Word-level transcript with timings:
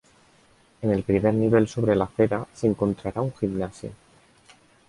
En 0.81 0.89
el 0.89 1.03
primer 1.03 1.31
nivel 1.31 1.67
sobre 1.67 1.95
la 1.95 2.05
acera, 2.05 2.47
se 2.55 2.65
encontrará 2.65 3.21
un 3.21 3.31
gimnasio. 3.35 3.91